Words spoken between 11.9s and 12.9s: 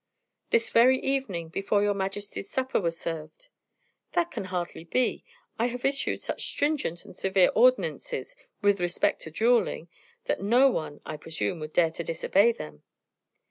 to disobey them."